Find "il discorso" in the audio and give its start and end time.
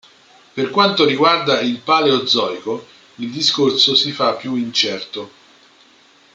3.17-3.93